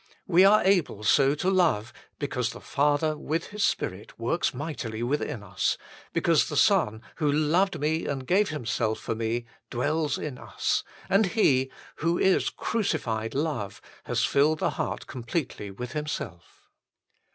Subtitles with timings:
[0.25, 5.43] We are able so to love, because the Father with His Spirit works mightily within
[5.43, 5.77] us;
[6.11, 11.27] because the Son," who loved me and gave Himself for me," dwells in us, and
[11.27, 16.71] He, who is crucified Love, has filled the heart completely with Himself.